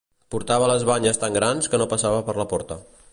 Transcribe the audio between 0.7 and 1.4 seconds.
les banyes tan